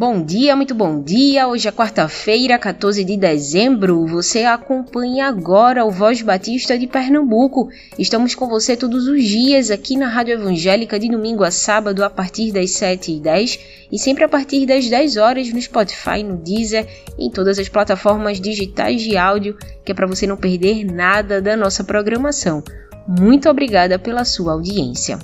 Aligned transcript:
Bom 0.00 0.24
dia, 0.24 0.56
muito 0.56 0.74
bom 0.74 1.02
dia. 1.02 1.46
Hoje 1.46 1.68
é 1.68 1.70
quarta-feira, 1.70 2.58
14 2.58 3.04
de 3.04 3.18
dezembro. 3.18 4.06
Você 4.06 4.44
acompanha 4.44 5.26
agora 5.26 5.84
o 5.84 5.90
Voz 5.90 6.22
Batista 6.22 6.78
de 6.78 6.86
Pernambuco. 6.86 7.68
Estamos 7.98 8.34
com 8.34 8.48
você 8.48 8.78
todos 8.78 9.06
os 9.06 9.22
dias 9.22 9.70
aqui 9.70 9.98
na 9.98 10.08
Rádio 10.08 10.32
Evangélica, 10.32 10.98
de 10.98 11.10
domingo 11.10 11.44
a 11.44 11.50
sábado, 11.50 12.02
a 12.02 12.08
partir 12.08 12.50
das 12.50 12.70
7h10 12.70 13.60
e 13.92 13.98
sempre 13.98 14.24
a 14.24 14.28
partir 14.28 14.64
das 14.64 14.88
10 14.88 15.18
horas 15.18 15.52
no 15.52 15.60
Spotify, 15.60 16.22
no 16.22 16.38
Deezer, 16.38 16.88
em 17.18 17.30
todas 17.30 17.58
as 17.58 17.68
plataformas 17.68 18.40
digitais 18.40 19.02
de 19.02 19.18
áudio, 19.18 19.54
que 19.84 19.92
é 19.92 19.94
para 19.94 20.06
você 20.06 20.26
não 20.26 20.38
perder 20.38 20.82
nada 20.82 21.42
da 21.42 21.54
nossa 21.58 21.84
programação. 21.84 22.64
Muito 23.06 23.50
obrigada 23.50 23.98
pela 23.98 24.24
sua 24.24 24.54
audiência. 24.54 25.18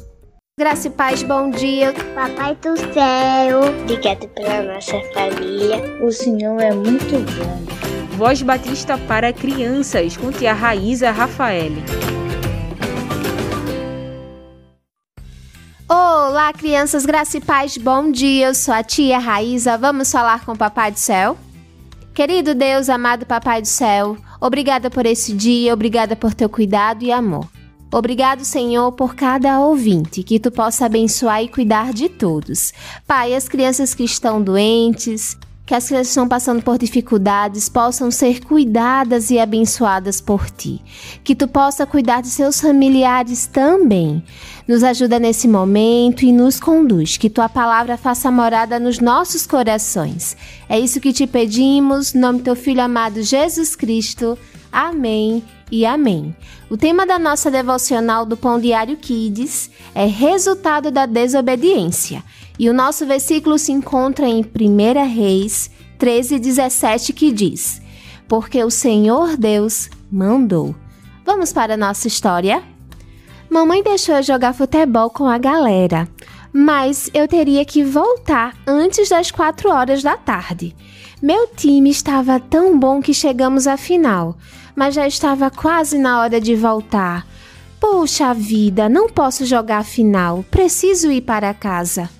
Graça 0.59 0.88
e 0.88 0.91
paz, 0.91 1.23
bom 1.23 1.51
dia. 1.51 1.92
Papai 2.15 2.55
do 2.55 2.78
céu, 2.78 3.60
obrigado 3.83 4.27
pela 4.28 4.62
nossa 4.62 4.98
família. 5.12 6.02
O 6.02 6.10
Senhor 6.10 6.59
é 6.59 6.73
muito 6.73 7.19
bom. 7.37 8.16
Voz 8.16 8.41
Batista 8.41 8.96
para 8.96 9.34
crianças, 9.34 10.16
com 10.16 10.32
tia 10.32 10.55
Raíza 10.55 11.10
Rafael. 11.10 11.73
Olá, 15.87 16.51
crianças, 16.55 17.04
graça 17.04 17.37
e 17.37 17.41
paz, 17.43 17.77
bom 17.77 18.10
dia. 18.10 18.46
Eu 18.46 18.54
sou 18.54 18.73
a 18.73 18.82
tia 18.82 19.18
Raíza. 19.18 19.76
Vamos 19.76 20.10
falar 20.10 20.43
com 20.46 20.52
o 20.52 20.57
Papai 20.57 20.91
do 20.91 20.98
Céu? 20.98 21.37
Querido 22.15 22.54
Deus, 22.54 22.88
amado 22.88 23.26
Papai 23.26 23.60
do 23.60 23.68
Céu, 23.68 24.16
obrigada 24.41 24.88
por 24.88 25.04
esse 25.04 25.35
dia, 25.35 25.74
obrigada 25.74 26.16
por 26.16 26.32
teu 26.32 26.48
cuidado 26.48 27.04
e 27.04 27.13
amor. 27.13 27.46
Obrigado, 27.92 28.45
Senhor, 28.45 28.92
por 28.92 29.15
cada 29.15 29.60
ouvinte, 29.60 30.23
que 30.23 30.40
tu 30.40 30.51
possa 30.51 30.87
abençoar 30.87 31.42
e 31.42 31.48
cuidar 31.48 31.92
de 31.92 32.09
todos. 32.09 32.73
Pai, 33.06 33.34
as 33.34 33.48
crianças 33.48 33.95
que 33.95 34.04
estão 34.04 34.42
doentes, 34.42 35.37
que 35.66 35.74
as 35.74 35.88
crianças 35.88 36.09
estão 36.09 36.29
passando 36.29 36.62
por 36.62 36.79
dificuldades 36.79 37.68
possam 37.68 38.09
ser 38.09 38.45
cuidadas 38.45 39.30
e 39.30 39.38
abençoadas 39.38 40.20
por 40.20 40.48
ti. 40.48 40.80
Que 41.24 41.34
tu 41.34 41.48
possa 41.48 41.84
cuidar 41.84 42.23
de 42.23 42.29
seus 42.29 42.60
familiares 42.60 43.46
também. 43.46 44.23
Nos 44.66 44.84
ajuda 44.84 45.18
nesse 45.18 45.48
momento 45.48 46.24
e 46.24 46.30
nos 46.30 46.60
conduz. 46.60 47.16
Que 47.16 47.29
tua 47.29 47.48
palavra 47.48 47.96
faça 47.96 48.30
morada 48.30 48.79
nos 48.79 49.01
nossos 49.01 49.45
corações. 49.45 50.37
É 50.68 50.79
isso 50.79 51.01
que 51.01 51.12
te 51.12 51.26
pedimos, 51.26 52.14
no 52.14 52.20
nome 52.20 52.38
do 52.38 52.45
teu 52.45 52.57
filho 52.57 52.82
amado 52.82 53.20
Jesus 53.23 53.74
Cristo. 53.74 54.38
Amém 54.70 55.42
e 55.71 55.85
amém. 55.85 56.35
O 56.71 56.77
tema 56.77 57.07
da 57.07 57.19
nossa 57.19 57.51
devocional 57.51 58.25
do 58.25 58.37
Pão 58.37 58.61
Diário 58.61 58.97
Kids 58.97 59.71
é 59.95 60.07
resultado 60.07 60.91
da 60.91 61.07
desobediência. 61.07 62.23
E 62.59 62.69
o 62.71 62.75
nosso 62.75 63.07
versículo 63.07 63.59
se 63.59 63.73
encontra 63.73 64.27
em 64.27 64.43
1 64.43 65.15
Reis 65.15 65.71
13, 65.99 66.39
17, 66.39 67.12
que 67.12 67.33
diz: 67.33 67.83
Porque 68.28 68.62
o 68.62 68.71
Senhor 68.71 69.37
Deus 69.37 69.91
mandou. 70.11 70.75
Vamos 71.25 71.53
para 71.53 71.75
a 71.75 71.77
nossa 71.77 72.06
história? 72.06 72.62
Mamãe 73.50 73.83
deixou 73.83 74.17
eu 74.17 74.22
jogar 74.22 74.53
futebol 74.53 75.09
com 75.11 75.27
a 75.27 75.39
galera, 75.39 76.09
mas 76.56 77.10
eu 77.12 77.28
teria 77.28 77.65
que 77.65 77.84
voltar 77.84 78.56
antes 78.66 79.09
das 79.09 79.31
4 79.31 79.69
horas 79.71 80.03
da 80.03 80.16
tarde. 80.16 80.75
Meu 81.22 81.48
time 81.48 81.91
estava 81.91 82.41
tão 82.41 82.78
bom 82.78 83.00
que 83.03 83.12
chegamos 83.12 83.66
à 83.66 83.76
final 83.76 84.36
mas 84.76 84.94
já 84.94 85.08
estava 85.08 85.50
quase 85.50 85.97
na 85.97 86.20
hora 86.20 86.38
de 86.38 86.54
voltar. 86.54 87.26
Puxa 87.81 88.34
vida, 88.34 88.88
não 88.88 89.08
posso 89.08 89.47
jogar 89.47 89.78
a 89.78 89.84
final, 89.84 90.44
preciso 90.50 91.10
ir 91.10 91.22
para 91.22 91.54
casa. 91.54 92.10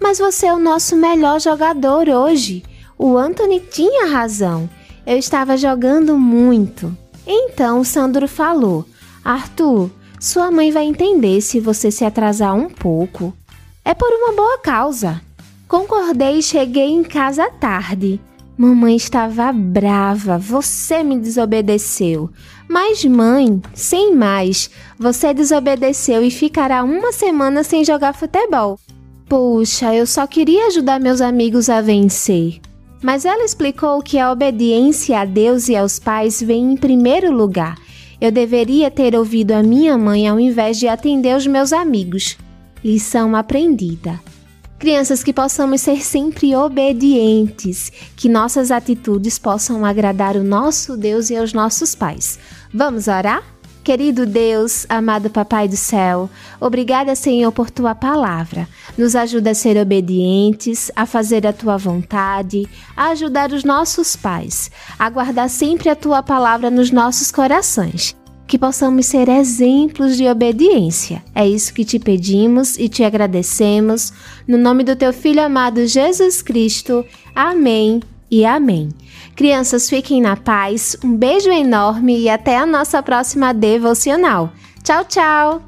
Mas 0.00 0.18
você 0.18 0.46
é 0.46 0.54
o 0.54 0.58
nosso 0.58 0.94
melhor 0.94 1.40
jogador 1.40 2.08
hoje. 2.08 2.62
O 2.96 3.18
Anthony 3.18 3.58
tinha 3.58 4.06
razão. 4.06 4.70
Eu 5.04 5.16
estava 5.18 5.56
jogando 5.56 6.16
muito. 6.16 6.96
Então 7.26 7.82
Sandro 7.82 8.28
falou: 8.28 8.84
Arthur, 9.24 9.90
sua 10.20 10.50
mãe 10.50 10.70
vai 10.70 10.84
entender 10.84 11.40
se 11.40 11.58
você 11.58 11.90
se 11.90 12.04
atrasar 12.04 12.54
um 12.54 12.68
pouco. 12.68 13.32
É 13.88 13.94
por 13.94 14.10
uma 14.12 14.34
boa 14.34 14.58
causa. 14.58 15.18
Concordei 15.66 16.40
e 16.40 16.42
cheguei 16.42 16.90
em 16.90 17.02
casa 17.02 17.48
tarde. 17.48 18.20
Mamãe 18.54 18.94
estava 18.94 19.50
brava, 19.50 20.36
você 20.36 21.02
me 21.02 21.18
desobedeceu. 21.18 22.28
Mas, 22.68 23.02
mãe, 23.06 23.62
sem 23.72 24.14
mais, 24.14 24.70
você 24.98 25.32
desobedeceu 25.32 26.22
e 26.22 26.30
ficará 26.30 26.84
uma 26.84 27.12
semana 27.12 27.64
sem 27.64 27.82
jogar 27.82 28.12
futebol. 28.12 28.78
Puxa, 29.26 29.94
eu 29.94 30.06
só 30.06 30.26
queria 30.26 30.66
ajudar 30.66 31.00
meus 31.00 31.22
amigos 31.22 31.70
a 31.70 31.80
vencer. 31.80 32.60
Mas 33.02 33.24
ela 33.24 33.42
explicou 33.42 34.02
que 34.02 34.18
a 34.18 34.30
obediência 34.30 35.18
a 35.18 35.24
Deus 35.24 35.66
e 35.70 35.74
aos 35.74 35.98
pais 35.98 36.42
vem 36.42 36.74
em 36.74 36.76
primeiro 36.76 37.32
lugar. 37.32 37.78
Eu 38.20 38.30
deveria 38.30 38.90
ter 38.90 39.16
ouvido 39.16 39.52
a 39.52 39.62
minha 39.62 39.96
mãe 39.96 40.28
ao 40.28 40.38
invés 40.38 40.78
de 40.78 40.86
atender 40.86 41.34
os 41.34 41.46
meus 41.46 41.72
amigos. 41.72 42.36
Lição 42.82 43.34
aprendida. 43.34 44.20
Crianças, 44.78 45.24
que 45.24 45.32
possamos 45.32 45.80
ser 45.80 46.04
sempre 46.04 46.54
obedientes, 46.54 47.90
que 48.14 48.28
nossas 48.28 48.70
atitudes 48.70 49.36
possam 49.36 49.84
agradar 49.84 50.36
o 50.36 50.44
nosso 50.44 50.96
Deus 50.96 51.30
e 51.30 51.36
aos 51.36 51.52
nossos 51.52 51.96
pais. 51.96 52.38
Vamos 52.72 53.08
orar? 53.08 53.42
Querido 53.82 54.26
Deus, 54.26 54.86
amado 54.88 55.30
Papai 55.30 55.66
do 55.66 55.76
céu, 55.76 56.28
obrigada, 56.60 57.16
Senhor, 57.16 57.50
por 57.50 57.70
tua 57.70 57.94
palavra. 57.94 58.68
Nos 58.96 59.16
ajuda 59.16 59.50
a 59.50 59.54
ser 59.54 59.76
obedientes, 59.80 60.92
a 60.94 61.06
fazer 61.06 61.46
a 61.46 61.52
tua 61.52 61.76
vontade, 61.76 62.68
a 62.96 63.08
ajudar 63.08 63.50
os 63.50 63.64
nossos 63.64 64.14
pais, 64.14 64.70
a 64.98 65.08
guardar 65.08 65.48
sempre 65.48 65.88
a 65.88 65.96
tua 65.96 66.22
palavra 66.22 66.70
nos 66.70 66.90
nossos 66.90 67.32
corações 67.32 68.14
que 68.48 68.58
possamos 68.58 69.06
ser 69.06 69.28
exemplos 69.28 70.16
de 70.16 70.26
obediência. 70.26 71.22
É 71.34 71.46
isso 71.46 71.72
que 71.72 71.84
te 71.84 71.98
pedimos 71.98 72.78
e 72.78 72.88
te 72.88 73.04
agradecemos. 73.04 74.12
No 74.46 74.56
nome 74.56 74.82
do 74.82 74.96
teu 74.96 75.12
Filho 75.12 75.42
amado 75.42 75.86
Jesus 75.86 76.40
Cristo. 76.40 77.04
Amém 77.34 78.00
e 78.30 78.44
amém. 78.44 78.88
Crianças, 79.36 79.88
fiquem 79.88 80.20
na 80.20 80.34
paz. 80.34 80.96
Um 81.04 81.14
beijo 81.14 81.50
enorme 81.50 82.18
e 82.18 82.28
até 82.28 82.56
a 82.56 82.66
nossa 82.66 83.02
próxima 83.02 83.52
devocional. 83.52 84.52
Tchau, 84.82 85.04
tchau! 85.04 85.67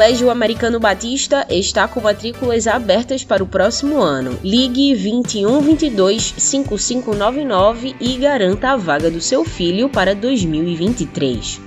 Colégio 0.00 0.30
Americano 0.30 0.80
Batista 0.80 1.46
está 1.50 1.86
com 1.86 2.00
matrículas 2.00 2.66
abertas 2.66 3.22
para 3.22 3.44
o 3.44 3.46
próximo 3.46 4.00
ano. 4.00 4.38
Ligue 4.42 4.94
21 4.94 5.60
22 5.60 6.36
5599 6.38 7.94
e 8.00 8.16
garanta 8.16 8.70
a 8.70 8.76
vaga 8.78 9.10
do 9.10 9.20
seu 9.20 9.44
filho 9.44 9.90
para 9.90 10.14
2023. 10.14 11.60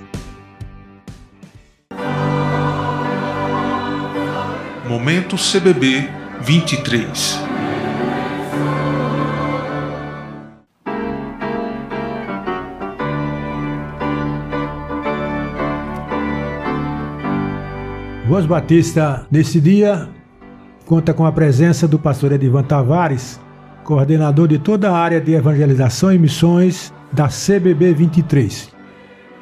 Momento 4.90 5.36
CBB 5.36 6.10
23 6.42 7.53
Voz 18.34 18.48
Batista, 18.48 19.28
nesse 19.30 19.62
dia, 19.62 20.10
conta 20.88 21.14
com 21.14 21.24
a 21.24 21.32
presença 21.32 21.88
do 21.88 22.00
pastor 22.00 22.32
Edivan 22.32 22.64
Tavares, 22.64 23.40
coordenador 23.84 24.48
de 24.48 24.58
toda 24.58 24.90
a 24.90 24.98
área 24.98 25.22
de 25.22 25.34
evangelização 25.34 26.12
e 26.12 26.18
missões 26.18 26.92
da 27.12 27.28
CBB 27.28 27.94
23. 27.94 28.72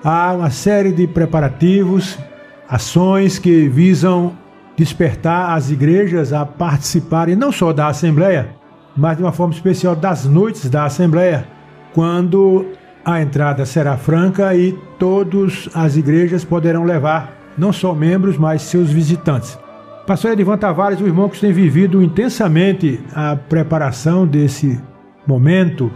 Há 0.04 0.34
uma 0.34 0.50
série 0.50 0.92
de 0.92 1.08
preparativos, 1.08 2.20
ações 2.68 3.40
que 3.40 3.70
visam 3.70 4.38
despertar 4.76 5.56
as 5.56 5.72
igrejas 5.72 6.34
a 6.34 6.46
participarem 6.46 7.38
não 7.38 7.54
só 7.54 7.72
da 7.72 7.88
Assembleia, 7.88 8.50
mas 8.94 9.16
de 9.16 9.24
uma 9.24 9.32
forma 9.32 9.54
especial 9.54 9.96
das 9.96 10.26
noites 10.26 10.70
da 10.70 10.84
Assembleia, 10.84 11.48
quando 11.94 12.66
a 13.06 13.22
entrada 13.22 13.66
será 13.66 13.96
franca 13.96 14.54
e 14.54 14.74
todas 15.00 15.70
as 15.74 15.96
igrejas 15.96 16.44
poderão 16.44 16.84
levar 16.84 17.41
não 17.57 17.71
só 17.71 17.94
membros, 17.94 18.38
mas 18.38 18.63
seus 18.63 18.89
visitantes. 18.89 19.57
Pastor 20.06 20.31
Edivan 20.31 20.57
Tavares, 20.57 21.00
o 21.00 21.06
irmão 21.06 21.30
que 21.30 21.39
tem 21.39 21.53
vivido 21.53 22.01
intensamente 22.01 23.00
a 23.13 23.36
preparação 23.36 24.25
desse 24.25 24.80
momento 25.27 25.92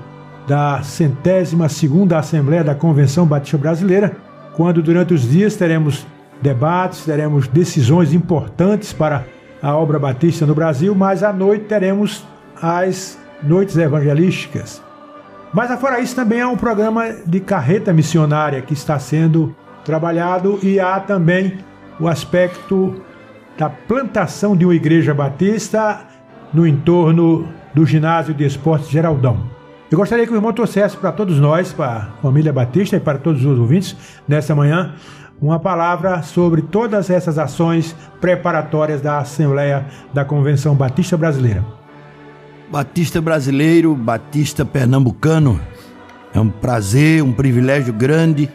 da 0.47 0.81
centésima 0.83 1.67
segunda 1.67 2.19
Assembleia 2.19 2.63
da 2.63 2.75
Convenção 2.75 3.25
Batista 3.25 3.57
Brasileira, 3.57 4.15
quando 4.53 4.81
durante 4.81 5.13
os 5.13 5.27
dias 5.27 5.55
teremos 5.55 6.05
debates, 6.41 7.03
teremos 7.03 7.47
decisões 7.47 8.13
importantes 8.13 8.93
para 8.93 9.25
a 9.61 9.75
obra 9.75 9.97
batista 9.97 10.45
no 10.45 10.53
Brasil, 10.53 10.93
mas 10.93 11.23
à 11.23 11.33
noite 11.33 11.65
teremos 11.65 12.23
as 12.61 13.17
noites 13.41 13.75
evangelísticas. 13.75 14.81
Mas 15.53 15.71
afora 15.71 15.99
isso 15.99 16.15
também 16.15 16.41
há 16.41 16.47
um 16.47 16.57
programa 16.57 17.05
de 17.25 17.39
carreta 17.39 17.91
missionária 17.91 18.61
que 18.61 18.73
está 18.73 18.99
sendo 18.99 19.55
trabalhado 19.85 20.59
e 20.61 20.79
há 20.79 20.99
também 20.99 21.59
o 21.99 22.07
aspecto 22.07 23.01
da 23.57 23.69
plantação 23.69 24.57
de 24.57 24.65
uma 24.65 24.75
igreja 24.75 25.13
batista 25.13 26.01
no 26.53 26.67
entorno 26.67 27.47
do 27.73 27.85
ginásio 27.85 28.33
de 28.33 28.45
esportes 28.45 28.89
Geraldão. 28.89 29.55
Eu 29.89 29.97
gostaria 29.97 30.25
que 30.25 30.33
o 30.33 30.35
irmão 30.35 30.51
trouxesse 30.51 30.97
para 30.97 31.11
todos 31.11 31.39
nós, 31.39 31.71
para 31.71 31.87
a 31.87 32.21
família 32.21 32.51
Batista 32.51 32.97
e 32.97 32.99
para 32.99 33.19
todos 33.19 33.45
os 33.45 33.59
ouvintes, 33.59 33.95
nessa 34.27 34.55
manhã, 34.55 34.95
uma 35.39 35.59
palavra 35.59 36.21
sobre 36.23 36.61
todas 36.61 37.09
essas 37.09 37.37
ações 37.37 37.95
preparatórias 38.19 38.99
da 38.99 39.19
Assembleia 39.19 39.85
da 40.13 40.25
Convenção 40.25 40.75
Batista 40.75 41.15
Brasileira. 41.15 41.63
Batista 42.69 43.21
brasileiro, 43.21 43.95
Batista 43.95 44.65
pernambucano, 44.65 45.61
é 46.33 46.39
um 46.39 46.49
prazer, 46.49 47.21
um 47.21 47.31
privilégio 47.31 47.93
grande 47.93 48.49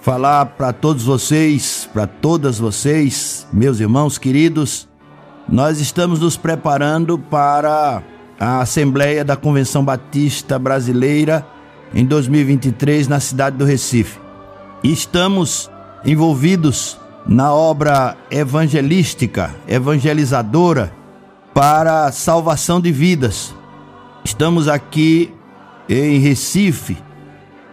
falar 0.00 0.46
para 0.46 0.72
todos 0.72 1.04
vocês, 1.04 1.88
para 1.92 2.06
todas 2.06 2.58
vocês, 2.58 3.46
meus 3.52 3.80
irmãos 3.80 4.18
queridos, 4.18 4.88
nós 5.48 5.80
estamos 5.80 6.20
nos 6.20 6.36
preparando 6.36 7.18
para 7.18 8.02
a 8.38 8.60
Assembleia 8.60 9.24
da 9.24 9.36
Convenção 9.36 9.84
Batista 9.84 10.58
Brasileira 10.58 11.44
em 11.94 12.04
2023 12.04 13.08
na 13.08 13.18
cidade 13.18 13.56
do 13.56 13.64
Recife. 13.64 14.20
Estamos 14.84 15.70
envolvidos 16.04 16.98
na 17.26 17.52
obra 17.52 18.16
evangelística, 18.30 19.54
evangelizadora 19.66 20.92
para 21.52 22.04
a 22.04 22.12
salvação 22.12 22.80
de 22.80 22.92
vidas. 22.92 23.54
Estamos 24.24 24.68
aqui 24.68 25.34
em 25.88 26.18
Recife 26.20 26.96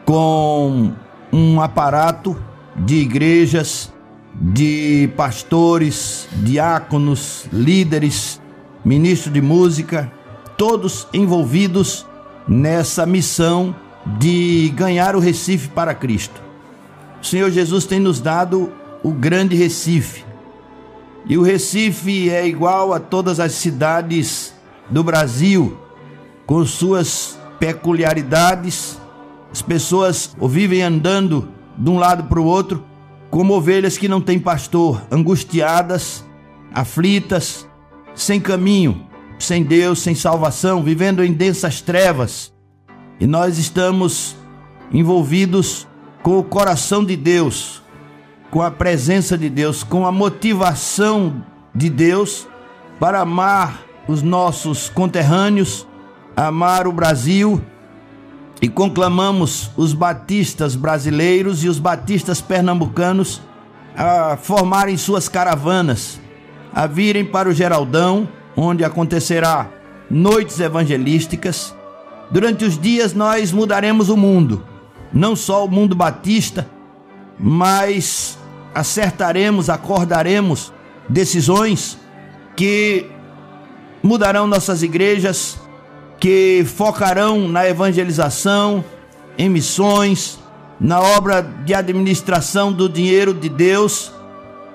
com 0.05 0.93
um 1.35 1.59
aparato 1.59 2.37
de 2.77 2.95
igrejas, 2.95 3.91
de 4.33 5.09
pastores, 5.17 6.29
diáconos, 6.31 7.45
líderes, 7.51 8.39
ministros 8.85 9.33
de 9.33 9.41
música, 9.41 10.09
todos 10.57 11.09
envolvidos 11.13 12.05
nessa 12.47 13.05
missão 13.05 13.75
de 14.17 14.71
ganhar 14.77 15.13
o 15.13 15.19
Recife 15.19 15.67
para 15.67 15.93
Cristo. 15.93 16.41
O 17.21 17.25
Senhor 17.25 17.51
Jesus 17.51 17.85
tem 17.85 17.99
nos 17.99 18.21
dado 18.21 18.71
o 19.03 19.11
grande 19.11 19.57
Recife. 19.57 20.23
E 21.25 21.37
o 21.37 21.41
Recife 21.41 22.29
é 22.29 22.47
igual 22.47 22.93
a 22.93 22.99
todas 22.99 23.41
as 23.41 23.51
cidades 23.51 24.53
do 24.89 25.03
Brasil, 25.03 25.77
com 26.45 26.65
suas 26.65 27.37
peculiaridades, 27.59 28.97
as 29.55 29.61
pessoas 29.61 30.35
vivem 30.49 30.83
andando 30.83 31.47
de 31.77 31.89
um 31.89 31.97
lado 31.97 32.25
para 32.25 32.41
o 32.41 32.43
outro 32.43 32.83
como 33.31 33.53
ovelhas 33.53 33.97
que 33.97 34.09
não 34.09 34.19
têm 34.19 34.37
pastor, 34.37 35.01
angustiadas, 35.09 36.25
aflitas, 36.73 37.65
sem 38.13 38.41
caminho, 38.41 39.07
sem 39.39 39.63
Deus, 39.63 39.99
sem 39.99 40.13
salvação, 40.13 40.83
vivendo 40.83 41.23
em 41.23 41.31
densas 41.31 41.79
trevas. 41.79 42.53
E 43.17 43.25
nós 43.25 43.57
estamos 43.57 44.35
envolvidos 44.91 45.87
com 46.21 46.37
o 46.37 46.43
coração 46.43 47.05
de 47.05 47.15
Deus, 47.15 47.81
com 48.51 48.61
a 48.61 48.69
presença 48.69 49.37
de 49.37 49.49
Deus, 49.49 49.83
com 49.83 50.05
a 50.05 50.11
motivação 50.11 51.45
de 51.73 51.89
Deus 51.89 52.45
para 52.99 53.21
amar 53.21 53.85
os 54.05 54.21
nossos 54.21 54.89
conterrâneos, 54.89 55.87
amar 56.35 56.89
o 56.89 56.91
Brasil 56.91 57.61
e 58.61 58.69
conclamamos 58.69 59.69
os 59.75 59.93
batistas 59.93 60.75
brasileiros 60.75 61.63
e 61.63 61.69
os 61.69 61.77
batistas 61.77 62.41
pernambucanos 62.41 63.41
a 63.95 64.37
formarem 64.37 64.97
suas 64.97 65.29
caravanas, 65.29 66.19
a 66.73 66.87
virem 66.87 67.23
para 67.23 67.49
o 67.49 67.53
Geraldão, 67.53 68.27
onde 68.55 68.83
acontecerá 68.83 69.69
noites 70.09 70.59
evangelísticas. 70.59 71.75
Durante 72.31 72.65
os 72.65 72.77
dias 72.77 73.13
nós 73.13 73.51
mudaremos 73.51 74.09
o 74.09 74.17
mundo, 74.17 74.63
não 75.13 75.35
só 75.35 75.65
o 75.65 75.69
mundo 75.69 75.95
batista, 75.95 76.67
mas 77.39 78.37
acertaremos, 78.73 79.69
acordaremos 79.69 80.73
decisões 81.07 81.97
que 82.55 83.05
mudarão 84.01 84.47
nossas 84.47 84.83
igrejas, 84.83 85.59
que 86.19 86.65
focarão 86.65 87.47
na 87.47 87.67
evangelização, 87.67 88.83
em 89.37 89.49
missões, 89.49 90.39
na 90.79 90.99
obra 90.99 91.41
de 91.41 91.73
administração 91.73 92.71
do 92.71 92.89
dinheiro 92.89 93.33
de 93.33 93.49
Deus, 93.49 94.11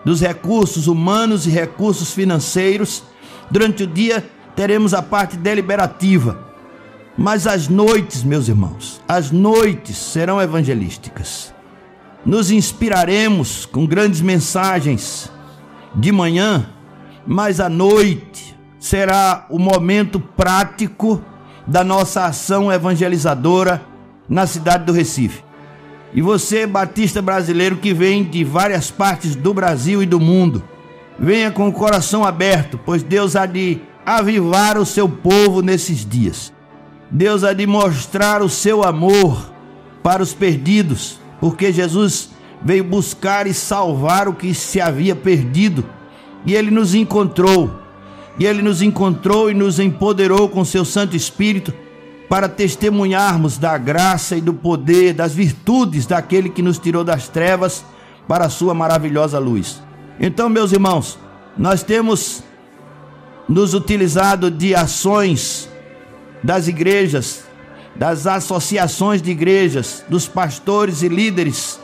dos 0.04 0.20
recursos 0.20 0.86
humanos 0.86 1.46
e 1.46 1.50
recursos 1.50 2.12
financeiros. 2.12 3.02
Durante 3.50 3.84
o 3.84 3.86
dia 3.86 4.24
teremos 4.54 4.94
a 4.94 5.02
parte 5.02 5.36
deliberativa, 5.36 6.38
mas 7.16 7.46
as 7.46 7.68
noites, 7.68 8.22
meus 8.22 8.48
irmãos, 8.48 9.00
as 9.06 9.30
noites 9.30 9.96
serão 9.96 10.40
evangelísticas. 10.40 11.52
Nos 12.24 12.50
inspiraremos 12.50 13.64
com 13.66 13.86
grandes 13.86 14.20
mensagens 14.20 15.30
de 15.94 16.12
manhã, 16.12 16.66
mas 17.26 17.60
à 17.60 17.68
noite 17.68 18.56
será 18.78 19.46
o 19.50 19.58
momento 19.58 20.20
prático 20.20 21.22
da 21.66 21.84
nossa 21.84 22.24
ação 22.24 22.72
evangelizadora 22.72 23.82
na 24.28 24.46
cidade 24.46 24.84
do 24.84 24.92
Recife. 24.92 25.42
E 26.12 26.20
você, 26.20 26.66
batista 26.66 27.22
brasileiro 27.22 27.76
que 27.76 27.94
vem 27.94 28.24
de 28.24 28.42
várias 28.42 28.90
partes 28.90 29.36
do 29.36 29.54
Brasil 29.54 30.02
e 30.02 30.06
do 30.06 30.18
mundo, 30.18 30.62
venha 31.18 31.50
com 31.50 31.68
o 31.68 31.72
coração 31.72 32.24
aberto, 32.24 32.78
pois 32.84 33.02
Deus 33.02 33.36
há 33.36 33.46
de 33.46 33.80
avivar 34.04 34.76
o 34.78 34.86
seu 34.86 35.08
povo 35.08 35.62
nesses 35.62 36.04
dias. 36.04 36.52
Deus 37.10 37.44
há 37.44 37.52
de 37.52 37.66
mostrar 37.66 38.42
o 38.42 38.48
seu 38.48 38.82
amor 38.82 39.52
para 40.02 40.22
os 40.22 40.32
perdidos, 40.32 41.20
porque 41.40 41.72
Jesus 41.72 42.30
veio 42.62 42.84
buscar 42.84 43.46
e 43.46 43.54
salvar 43.54 44.28
o 44.28 44.34
que 44.34 44.54
se 44.54 44.80
havia 44.80 45.14
perdido, 45.14 45.84
e 46.44 46.54
ele 46.54 46.70
nos 46.70 46.94
encontrou 46.94 47.79
e 48.40 48.46
ele 48.46 48.62
nos 48.62 48.80
encontrou 48.80 49.50
e 49.50 49.54
nos 49.54 49.78
empoderou 49.78 50.48
com 50.48 50.64
seu 50.64 50.82
Santo 50.82 51.14
Espírito 51.14 51.74
para 52.26 52.48
testemunharmos 52.48 53.58
da 53.58 53.76
graça 53.76 54.34
e 54.34 54.40
do 54.40 54.54
poder, 54.54 55.12
das 55.12 55.34
virtudes 55.34 56.06
daquele 56.06 56.48
que 56.48 56.62
nos 56.62 56.78
tirou 56.78 57.04
das 57.04 57.28
trevas 57.28 57.84
para 58.26 58.46
a 58.46 58.48
sua 58.48 58.72
maravilhosa 58.72 59.38
luz. 59.38 59.82
Então, 60.18 60.48
meus 60.48 60.72
irmãos, 60.72 61.18
nós 61.58 61.82
temos 61.82 62.42
nos 63.46 63.74
utilizado 63.74 64.50
de 64.50 64.74
ações 64.74 65.68
das 66.42 66.66
igrejas, 66.66 67.44
das 67.94 68.26
associações 68.26 69.20
de 69.20 69.32
igrejas, 69.32 70.02
dos 70.08 70.26
pastores 70.26 71.02
e 71.02 71.08
líderes. 71.08 71.78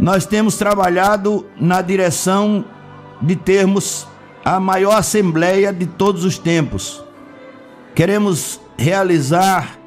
Nós 0.00 0.24
temos 0.24 0.56
trabalhado 0.56 1.44
na 1.60 1.82
direção 1.82 2.64
de 3.20 3.36
termos 3.36 4.06
a 4.44 4.58
maior 4.58 4.96
assembleia 4.96 5.72
de 5.72 5.86
todos 5.86 6.24
os 6.24 6.38
tempos. 6.38 7.02
Queremos 7.94 8.60
realizar 8.76 9.78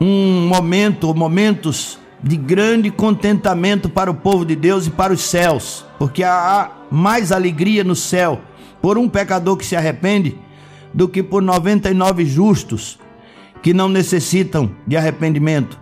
um 0.00 0.46
momento, 0.48 1.14
momentos 1.14 1.98
de 2.22 2.36
grande 2.36 2.90
contentamento 2.90 3.88
para 3.88 4.10
o 4.10 4.14
povo 4.14 4.44
de 4.44 4.56
Deus 4.56 4.86
e 4.86 4.90
para 4.90 5.12
os 5.12 5.22
céus, 5.22 5.84
porque 5.98 6.22
há 6.22 6.70
mais 6.90 7.32
alegria 7.32 7.84
no 7.84 7.94
céu 7.94 8.40
por 8.82 8.98
um 8.98 9.08
pecador 9.08 9.56
que 9.56 9.64
se 9.64 9.76
arrepende 9.76 10.38
do 10.92 11.08
que 11.08 11.22
por 11.22 11.42
99 11.42 12.24
justos 12.24 12.98
que 13.62 13.72
não 13.72 13.88
necessitam 13.88 14.70
de 14.86 14.96
arrependimento. 14.96 15.78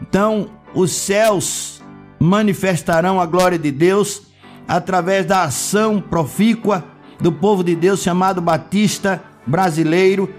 Então, 0.00 0.50
os 0.74 0.92
céus 0.92 1.82
manifestarão 2.18 3.20
a 3.20 3.26
glória 3.26 3.58
de 3.58 3.70
Deus 3.70 4.22
através 4.66 5.26
da 5.26 5.44
ação 5.44 6.00
profícua 6.00 6.84
do 7.20 7.32
povo 7.32 7.62
de 7.62 7.74
Deus 7.74 8.00
chamado 8.00 8.40
Batista 8.40 9.22
brasileiro 9.46 10.32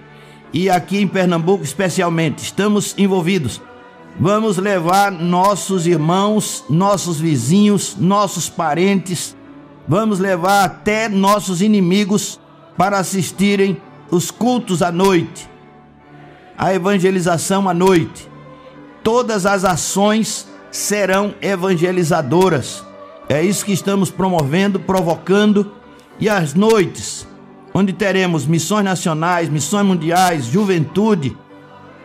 e 0.54 0.70
aqui 0.70 1.00
em 1.00 1.08
Pernambuco 1.08 1.64
especialmente. 1.64 2.44
Estamos 2.44 2.96
envolvidos. 2.98 3.62
Vamos 4.18 4.58
levar 4.58 5.12
nossos 5.12 5.86
irmãos, 5.86 6.64
nossos 6.70 7.20
vizinhos, 7.20 7.98
nossos 8.00 8.50
parentes, 8.50 9.36
vamos 9.86 10.20
levar 10.20 10.64
até 10.64 11.10
nossos 11.10 11.62
inimigos 11.62 12.40
para 12.78 12.98
assistirem 12.98 13.82
os 14.10 14.32
cultos 14.32 14.82
à 14.82 14.92
noite, 14.92 15.50
a 16.58 16.74
evangelização 16.74 17.68
à 17.68 17.74
noite. 17.74 18.30
Todas 19.04 19.46
as 19.46 19.66
ações 19.66 20.48
serão 20.72 21.36
evangelizadoras. 21.42 22.84
É 23.28 23.42
isso 23.42 23.66
que 23.66 23.74
estamos 23.74 24.10
promovendo, 24.10 24.80
provocando. 24.80 25.72
E 26.20 26.30
as 26.30 26.54
noites, 26.54 27.28
onde 27.74 27.92
teremos 27.92 28.46
missões 28.46 28.86
nacionais, 28.86 29.50
missões 29.50 29.86
mundiais, 29.86 30.46
juventude, 30.46 31.36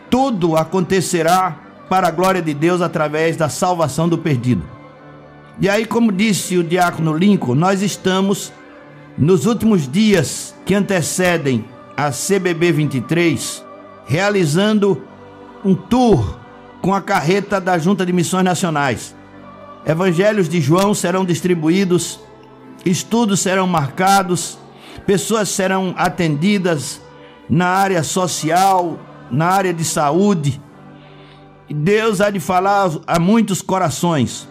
tudo 0.09 0.57
acontecerá 0.57 1.57
para 1.89 2.07
a 2.07 2.11
glória 2.11 2.41
de 2.41 2.53
Deus 2.53 2.81
através 2.81 3.37
da 3.37 3.49
salvação 3.49 4.07
do 4.07 4.17
perdido. 4.17 4.63
E 5.59 5.69
aí, 5.69 5.85
como 5.85 6.11
disse 6.11 6.57
o 6.57 6.63
diácono 6.63 7.15
Lincoln, 7.15 7.55
nós 7.55 7.81
estamos 7.81 8.51
nos 9.17 9.45
últimos 9.45 9.87
dias 9.89 10.55
que 10.65 10.73
antecedem 10.73 11.65
a 11.95 12.11
CBB 12.11 12.71
23, 12.71 13.63
realizando 14.05 15.03
um 15.63 15.75
tour 15.75 16.39
com 16.81 16.93
a 16.93 17.01
carreta 17.01 17.61
da 17.61 17.77
Junta 17.77 18.05
de 18.05 18.11
Missões 18.11 18.43
Nacionais. 18.43 19.15
Evangelhos 19.85 20.49
de 20.49 20.59
João 20.59 20.93
serão 20.93 21.23
distribuídos, 21.23 22.19
estudos 22.85 23.39
serão 23.39 23.67
marcados, 23.67 24.57
pessoas 25.05 25.49
serão 25.49 25.93
atendidas 25.97 27.01
na 27.49 27.67
área 27.67 28.03
social, 28.03 28.99
na 29.29 29.47
área 29.47 29.73
de 29.73 29.83
saúde. 29.83 30.61
Deus 31.69 32.21
há 32.21 32.29
de 32.29 32.39
falar 32.39 32.89
a 33.07 33.19
muitos 33.19 33.61
corações 33.61 34.47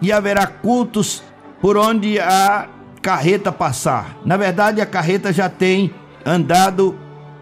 e 0.00 0.10
haverá 0.10 0.46
cultos 0.46 1.22
por 1.60 1.76
onde 1.76 2.18
a 2.18 2.68
carreta 3.00 3.52
passar. 3.52 4.16
Na 4.24 4.36
verdade, 4.36 4.80
a 4.80 4.86
carreta 4.86 5.32
já 5.32 5.48
tem 5.48 5.92
andado, 6.24 6.96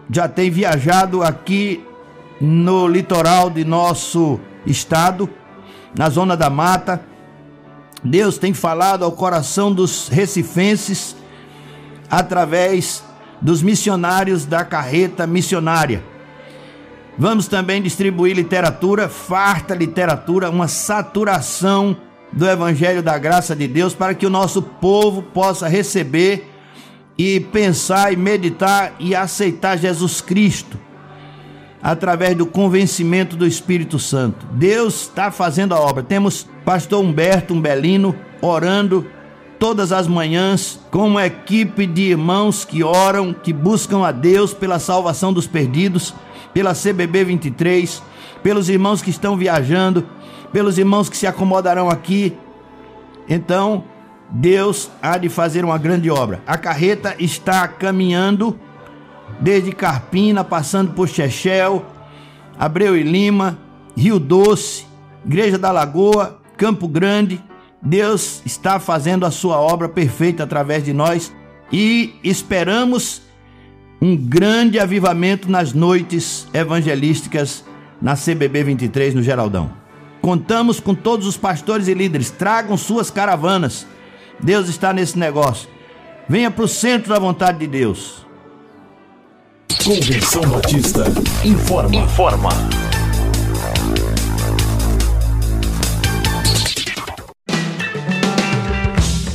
já 0.09 0.27
tem 0.27 0.49
viajado 0.49 1.23
aqui 1.23 1.83
no 2.39 2.87
litoral 2.87 3.49
de 3.49 3.63
nosso 3.63 4.39
estado, 4.65 5.29
na 5.97 6.09
zona 6.09 6.35
da 6.35 6.49
mata. 6.49 7.10
Deus 8.03 8.37
tem 8.37 8.53
falado 8.53 9.05
ao 9.05 9.11
coração 9.11 9.71
dos 9.71 10.07
recifenses 10.07 11.15
através 12.09 13.03
dos 13.39 13.61
missionários 13.61 14.45
da 14.45 14.65
carreta 14.65 15.27
missionária. 15.27 16.03
Vamos 17.17 17.47
também 17.47 17.81
distribuir 17.81 18.35
literatura, 18.35 19.07
farta 19.07 19.75
literatura, 19.75 20.49
uma 20.49 20.67
saturação 20.67 21.95
do 22.31 22.47
Evangelho 22.49 23.03
da 23.03 23.17
Graça 23.17 23.55
de 23.55 23.67
Deus 23.67 23.93
para 23.93 24.15
que 24.15 24.25
o 24.25 24.29
nosso 24.29 24.61
povo 24.61 25.21
possa 25.21 25.67
receber 25.67 26.49
e 27.17 27.39
pensar 27.39 28.11
e 28.11 28.15
meditar 28.15 28.93
e 28.99 29.13
aceitar 29.13 29.77
Jesus 29.77 30.21
Cristo 30.21 30.79
através 31.81 32.35
do 32.35 32.45
convencimento 32.45 33.35
do 33.35 33.47
Espírito 33.47 33.97
Santo. 33.97 34.45
Deus 34.53 35.01
está 35.01 35.31
fazendo 35.31 35.73
a 35.73 35.79
obra. 35.79 36.03
Temos 36.03 36.47
pastor 36.63 37.03
Humberto 37.03 37.53
Umbelino 37.53 38.15
orando 38.41 39.05
todas 39.57 39.91
as 39.91 40.07
manhãs 40.07 40.79
com 40.89 41.07
uma 41.07 41.25
equipe 41.25 41.85
de 41.85 42.03
irmãos 42.03 42.65
que 42.65 42.83
oram, 42.83 43.33
que 43.33 43.53
buscam 43.53 44.05
a 44.05 44.11
Deus 44.11 44.53
pela 44.53 44.79
salvação 44.79 45.31
dos 45.31 45.47
perdidos, 45.47 46.13
pela 46.53 46.73
CBB 46.73 47.23
23, 47.25 48.01
pelos 48.41 48.69
irmãos 48.69 49.01
que 49.01 49.09
estão 49.09 49.37
viajando, 49.37 50.05
pelos 50.51 50.77
irmãos 50.77 51.09
que 51.09 51.17
se 51.17 51.27
acomodarão 51.27 51.89
aqui. 51.89 52.35
Então, 53.29 53.83
Deus 54.29 54.89
há 55.01 55.17
de 55.17 55.29
fazer 55.29 55.63
uma 55.63 55.77
grande 55.77 56.09
obra. 56.09 56.41
A 56.47 56.57
carreta 56.57 57.15
está 57.19 57.67
caminhando 57.67 58.59
desde 59.39 59.71
Carpina, 59.71 60.43
passando 60.43 60.93
por 60.93 61.07
Chechel, 61.07 61.85
Abreu 62.57 62.97
e 62.97 63.03
Lima, 63.03 63.57
Rio 63.95 64.19
Doce, 64.19 64.85
Igreja 65.25 65.57
da 65.57 65.71
Lagoa, 65.71 66.39
Campo 66.57 66.87
Grande. 66.87 67.41
Deus 67.81 68.41
está 68.45 68.79
fazendo 68.79 69.25
a 69.25 69.31
sua 69.31 69.59
obra 69.59 69.89
perfeita 69.89 70.43
através 70.43 70.83
de 70.83 70.93
nós 70.93 71.33
e 71.71 72.13
esperamos 72.23 73.21
um 74.01 74.15
grande 74.15 74.79
avivamento 74.79 75.49
nas 75.49 75.73
noites 75.73 76.47
evangelísticas 76.53 77.63
na 78.01 78.15
CBB 78.15 78.63
23 78.63 79.15
no 79.15 79.23
Geraldão. 79.23 79.71
Contamos 80.21 80.79
com 80.79 80.93
todos 80.93 81.25
os 81.25 81.37
pastores 81.37 81.87
e 81.87 81.93
líderes, 81.93 82.29
tragam 82.29 82.77
suas 82.77 83.09
caravanas 83.09 83.87
Deus 84.43 84.67
está 84.69 84.91
nesse 84.91 85.17
negócio. 85.17 85.69
Venha 86.27 86.49
para 86.49 86.65
o 86.65 86.67
centro 86.67 87.09
da 87.13 87.19
vontade 87.19 87.59
de 87.59 87.67
Deus. 87.67 88.25
Convenção 89.79 90.41
Batista 90.43 91.05
informa. 91.43 91.95
Informa. 91.95 92.49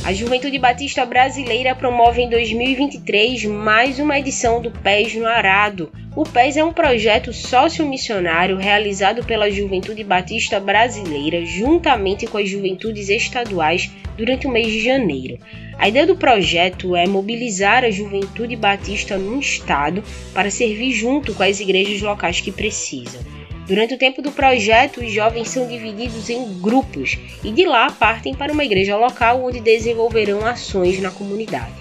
A 0.05 0.13
Juventude 0.13 0.57
Batista 0.57 1.05
Brasileira 1.05 1.75
promove 1.75 2.21
em 2.21 2.29
2023 2.29 3.45
mais 3.45 3.99
uma 3.99 4.17
edição 4.17 4.61
do 4.61 4.71
Pés 4.71 5.13
no 5.15 5.25
Arado. 5.25 5.91
O 6.15 6.23
Pés 6.23 6.55
é 6.55 6.63
um 6.63 6.71
projeto 6.71 7.33
sociomissionário 7.33 8.55
realizado 8.57 9.25
pela 9.25 9.51
Juventude 9.51 10.03
Batista 10.03 10.59
Brasileira 10.59 11.45
juntamente 11.45 12.25
com 12.25 12.37
as 12.37 12.49
juventudes 12.49 13.09
estaduais 13.09 13.91
durante 14.15 14.47
o 14.47 14.51
mês 14.51 14.67
de 14.67 14.81
janeiro. 14.81 15.39
A 15.79 15.87
ideia 15.87 16.07
do 16.07 16.15
projeto 16.15 16.95
é 16.95 17.05
mobilizar 17.05 17.83
a 17.83 17.91
juventude 17.91 18.55
batista 18.55 19.17
no 19.17 19.39
estado 19.39 20.03
para 20.33 20.49
servir 20.49 20.91
junto 20.91 21.35
com 21.35 21.43
as 21.43 21.59
igrejas 21.59 22.01
locais 22.01 22.41
que 22.41 22.51
precisam. 22.51 23.21
Durante 23.67 23.93
o 23.93 23.97
tempo 23.97 24.21
do 24.21 24.31
projeto, 24.31 25.01
os 25.01 25.11
jovens 25.11 25.49
são 25.49 25.67
divididos 25.67 26.29
em 26.29 26.59
grupos 26.61 27.17
e 27.43 27.51
de 27.51 27.65
lá 27.65 27.91
partem 27.91 28.33
para 28.33 28.51
uma 28.51 28.63
igreja 28.63 28.95
local 28.95 29.45
onde 29.45 29.59
desenvolverão 29.59 30.45
ações 30.45 30.99
na 30.99 31.11
comunidade. 31.11 31.73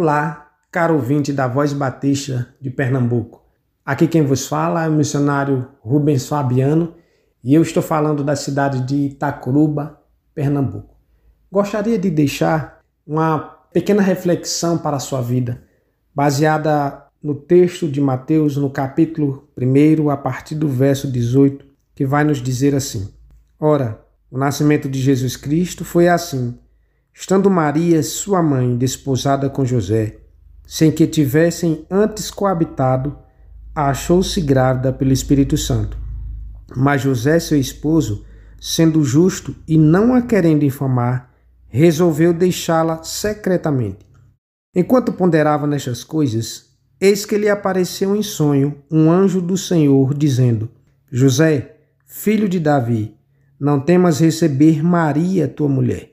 Olá, 0.01 0.49
caro 0.71 0.95
ouvinte 0.95 1.31
da 1.31 1.47
Voz 1.47 1.73
Batista 1.73 2.47
de 2.59 2.71
Pernambuco. 2.71 3.45
Aqui 3.85 4.07
quem 4.07 4.23
vos 4.23 4.47
fala 4.47 4.85
é 4.85 4.89
o 4.89 4.91
missionário 4.91 5.67
Rubens 5.79 6.27
Fabiano 6.27 6.95
e 7.43 7.53
eu 7.53 7.61
estou 7.61 7.83
falando 7.83 8.23
da 8.23 8.35
cidade 8.35 8.81
de 8.81 8.95
Itacuruba, 8.95 10.01
Pernambuco. 10.33 10.95
Gostaria 11.51 11.99
de 11.99 12.09
deixar 12.09 12.81
uma 13.05 13.37
pequena 13.71 14.01
reflexão 14.01 14.75
para 14.75 14.97
a 14.97 14.99
sua 14.99 15.21
vida, 15.21 15.61
baseada 16.15 17.05
no 17.21 17.35
texto 17.35 17.87
de 17.87 18.01
Mateus, 18.01 18.57
no 18.57 18.71
capítulo 18.71 19.51
1, 19.55 20.09
a 20.09 20.17
partir 20.17 20.55
do 20.55 20.67
verso 20.67 21.11
18, 21.11 21.63
que 21.93 22.07
vai 22.07 22.23
nos 22.23 22.41
dizer 22.41 22.73
assim: 22.73 23.13
Ora, 23.59 24.03
o 24.31 24.37
nascimento 24.39 24.89
de 24.89 24.99
Jesus 24.99 25.37
Cristo 25.37 25.85
foi 25.85 26.07
assim. 26.07 26.57
Estando 27.13 27.49
Maria, 27.49 28.01
sua 28.01 28.41
mãe, 28.41 28.77
desposada 28.77 29.49
com 29.49 29.65
José, 29.65 30.17
sem 30.65 30.91
que 30.91 31.05
tivessem 31.05 31.85
antes 31.89 32.31
coabitado, 32.31 33.17
achou-se 33.75 34.39
grávida 34.41 34.93
pelo 34.93 35.11
Espírito 35.11 35.57
Santo. 35.57 35.97
Mas 36.75 37.01
José, 37.01 37.39
seu 37.39 37.59
esposo, 37.59 38.25
sendo 38.59 39.03
justo 39.03 39.55
e 39.67 39.77
não 39.77 40.13
a 40.13 40.21
querendo 40.21 40.63
infamar, 40.63 41.33
resolveu 41.67 42.33
deixá-la 42.33 43.03
secretamente. 43.03 44.05
Enquanto 44.73 45.11
ponderava 45.11 45.67
nestas 45.67 46.03
coisas, 46.03 46.71
eis 46.99 47.25
que 47.25 47.37
lhe 47.37 47.49
apareceu 47.49 48.15
em 48.15 48.23
sonho 48.23 48.81
um 48.89 49.11
anjo 49.11 49.41
do 49.41 49.57
Senhor, 49.57 50.13
dizendo: 50.13 50.69
José, 51.11 51.75
filho 52.05 52.47
de 52.47 52.59
Davi, 52.59 53.15
não 53.59 53.79
temas 53.79 54.19
receber 54.19 54.81
Maria, 54.83 55.47
tua 55.47 55.67
mulher, 55.67 56.10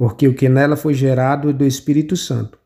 porque 0.00 0.26
o 0.26 0.32
que 0.32 0.48
nela 0.48 0.76
foi 0.76 0.94
gerado 0.94 1.50
é 1.50 1.52
do 1.52 1.62
Espírito 1.62 2.16
Santo. 2.16 2.58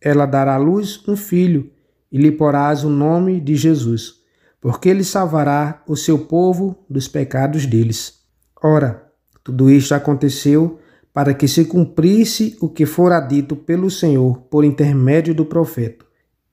Ela 0.00 0.26
dará 0.26 0.54
à 0.54 0.58
luz 0.58 1.02
um 1.08 1.16
filho, 1.16 1.72
e 2.12 2.16
lhe 2.16 2.30
porás 2.30 2.84
o 2.84 2.88
nome 2.88 3.40
de 3.40 3.56
Jesus, 3.56 4.14
porque 4.60 4.88
ele 4.88 5.02
salvará 5.02 5.82
o 5.88 5.96
seu 5.96 6.20
povo 6.20 6.78
dos 6.88 7.08
pecados 7.08 7.66
deles. 7.66 8.20
Ora, 8.62 9.10
tudo 9.42 9.68
isto 9.68 9.92
aconteceu 9.92 10.78
para 11.12 11.34
que 11.34 11.48
se 11.48 11.64
cumprisse 11.64 12.56
o 12.60 12.68
que 12.68 12.86
fora 12.86 13.18
dito 13.18 13.56
pelo 13.56 13.90
Senhor 13.90 14.42
por 14.42 14.64
intermédio 14.64 15.34
do 15.34 15.44
profeta. 15.44 16.04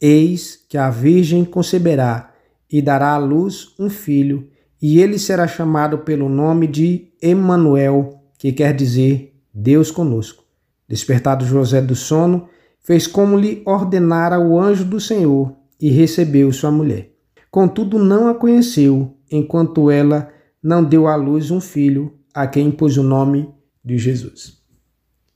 Eis 0.01 0.59
que 0.67 0.75
a 0.75 0.89
Virgem 0.89 1.45
conceberá 1.45 2.33
e 2.67 2.81
dará 2.81 3.13
à 3.13 3.17
luz 3.19 3.75
um 3.77 3.91
filho, 3.91 4.49
e 4.81 4.99
ele 4.99 5.19
será 5.19 5.47
chamado 5.47 5.99
pelo 5.99 6.27
nome 6.27 6.65
de 6.65 7.13
Emanuel, 7.21 8.23
que 8.39 8.51
quer 8.51 8.73
dizer 8.73 9.34
Deus 9.57 9.89
conosco. 9.89 10.43
Despertado 10.85 11.45
José 11.45 11.81
do 11.81 11.95
sono, 11.95 12.49
fez 12.81 13.07
como 13.07 13.39
lhe 13.39 13.63
ordenara 13.65 14.37
o 14.37 14.59
anjo 14.59 14.83
do 14.83 14.99
Senhor 14.99 15.55
e 15.79 15.89
recebeu 15.89 16.51
sua 16.51 16.69
mulher. 16.69 17.13
Contudo, 17.49 17.97
não 17.97 18.27
a 18.27 18.35
conheceu, 18.35 19.15
enquanto 19.31 19.89
ela 19.89 20.29
não 20.61 20.83
deu 20.83 21.07
à 21.07 21.15
luz 21.15 21.51
um 21.51 21.61
filho, 21.61 22.13
a 22.33 22.45
quem 22.45 22.69
pôs 22.69 22.97
o 22.97 23.03
nome 23.03 23.49
de 23.83 23.97
Jesus. 23.97 24.61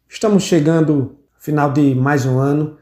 Estamos 0.07 0.43
chegando 0.43 1.15
ao 1.33 1.41
final 1.41 1.71
de 1.71 1.95
mais 1.95 2.25
um 2.25 2.37
ano 2.37 2.77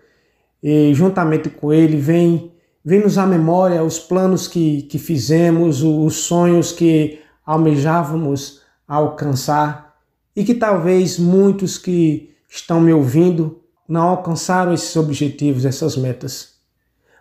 e 0.64 0.92
juntamente 0.94 1.50
com 1.50 1.72
ele 1.72 1.98
vem 1.98 2.52
vem-nos 2.84 3.18
à 3.18 3.28
memória 3.28 3.84
os 3.84 4.00
planos 4.00 4.48
que, 4.48 4.84
que 4.84 4.98
fizemos, 4.98 5.84
os 5.84 6.16
sonhos 6.16 6.72
que 6.72 7.20
almejávamos 7.46 8.62
alcançar 8.88 9.87
e 10.38 10.44
que 10.44 10.54
talvez 10.54 11.18
muitos 11.18 11.80
que 11.80 12.30
estão 12.48 12.80
me 12.80 12.94
ouvindo 12.94 13.60
não 13.90 14.10
alcançaram 14.10 14.72
esses 14.72 14.96
objetivos, 14.96 15.66
essas 15.66 15.98
metas. 15.98 16.58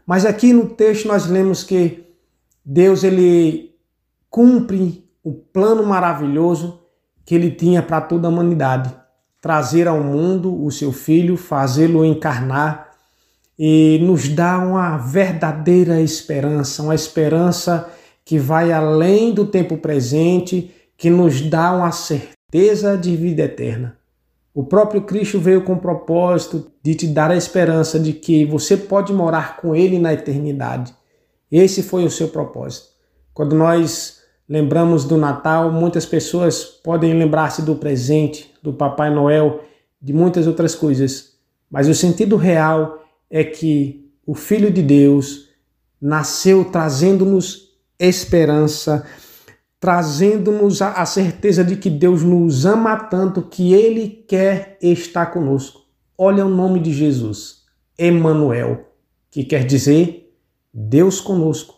Mas 0.06 0.26
aqui 0.26 0.52
no 0.52 0.68
texto 0.68 1.08
nós 1.08 1.24
lemos 1.24 1.64
que 1.64 2.04
Deus 2.62 3.02
ele 3.02 3.74
cumpre 4.28 5.08
o 5.24 5.32
plano 5.32 5.82
maravilhoso 5.86 6.82
que 7.24 7.34
ele 7.34 7.50
tinha 7.50 7.82
para 7.82 8.02
toda 8.02 8.28
a 8.28 8.30
humanidade, 8.30 8.94
trazer 9.40 9.88
ao 9.88 10.04
mundo 10.04 10.62
o 10.62 10.70
seu 10.70 10.92
filho, 10.92 11.38
fazê-lo 11.38 12.04
encarnar 12.04 12.90
e 13.58 13.98
nos 14.02 14.28
dar 14.28 14.58
uma 14.58 14.98
verdadeira 14.98 16.02
esperança, 16.02 16.82
uma 16.82 16.94
esperança 16.94 17.90
que 18.26 18.38
vai 18.38 18.72
além 18.72 19.32
do 19.32 19.46
tempo 19.46 19.78
presente, 19.78 20.70
que 20.98 21.08
nos 21.08 21.40
dá 21.40 21.72
uma 21.72 21.90
certeza 21.92 22.35
de 23.00 23.16
vida 23.16 23.42
eterna. 23.42 23.98
O 24.54 24.64
próprio 24.64 25.02
Cristo 25.02 25.38
veio 25.38 25.62
com 25.62 25.74
o 25.74 25.80
propósito 25.80 26.70
de 26.82 26.94
te 26.94 27.06
dar 27.06 27.30
a 27.30 27.36
esperança 27.36 28.00
de 28.00 28.12
que 28.12 28.44
você 28.46 28.76
pode 28.76 29.12
morar 29.12 29.58
com 29.58 29.76
Ele 29.76 29.98
na 29.98 30.14
eternidade. 30.14 30.94
Esse 31.52 31.82
foi 31.82 32.04
o 32.04 32.10
seu 32.10 32.28
propósito. 32.28 32.86
Quando 33.34 33.54
nós 33.54 34.22
lembramos 34.48 35.04
do 35.04 35.18
Natal, 35.18 35.70
muitas 35.70 36.06
pessoas 36.06 36.64
podem 36.64 37.12
lembrar-se 37.12 37.60
do 37.60 37.76
presente, 37.76 38.50
do 38.62 38.72
Papai 38.72 39.14
Noel, 39.14 39.60
de 40.00 40.12
muitas 40.12 40.46
outras 40.46 40.74
coisas, 40.74 41.34
mas 41.70 41.88
o 41.88 41.94
sentido 41.94 42.36
real 42.36 43.04
é 43.30 43.44
que 43.44 44.10
o 44.26 44.34
Filho 44.34 44.70
de 44.70 44.82
Deus 44.82 45.48
nasceu 46.00 46.64
trazendo-nos 46.64 47.72
esperança, 47.98 49.06
trazendo-nos 49.86 50.82
a, 50.82 51.06
certeza 51.06 51.62
de 51.62 51.76
que 51.76 51.88
Deus 51.88 52.24
nos 52.24 52.66
ama 52.66 52.96
tanto 52.96 53.40
que 53.40 53.72
Ele 53.72 54.08
quer 54.26 54.76
estar 54.82 55.26
conosco. 55.26 55.82
Olha 56.18 56.44
o 56.44 56.48
nome 56.48 56.80
de 56.80 56.92
Jesus, 56.92 57.62
Emmanuel, 57.96 58.88
que 59.30 59.44
quer 59.44 59.64
dizer 59.64 60.34
Deus 60.74 61.20
conosco. 61.20 61.76